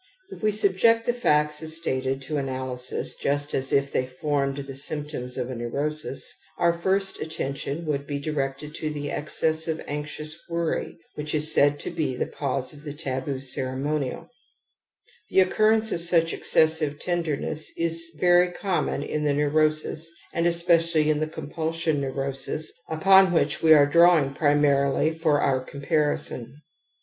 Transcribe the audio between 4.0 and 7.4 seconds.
formed the symptoms of a neurosis, our first